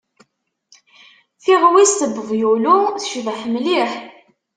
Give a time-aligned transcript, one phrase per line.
[1.43, 3.91] Tiɣwist n wevyulu tecbeḥ mliḥ.